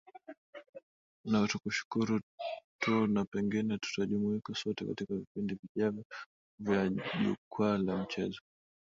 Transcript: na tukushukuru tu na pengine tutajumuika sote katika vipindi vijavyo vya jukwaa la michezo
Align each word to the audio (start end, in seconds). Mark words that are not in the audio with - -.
na 1.31 1.39
tukushukuru 1.49 2.13
tu 2.81 2.93
na 3.13 3.25
pengine 3.25 3.77
tutajumuika 3.77 4.55
sote 4.55 4.85
katika 4.85 5.13
vipindi 5.13 5.57
vijavyo 5.75 6.03
vya 6.59 6.89
jukwaa 6.89 7.77
la 7.77 7.97
michezo 7.97 8.39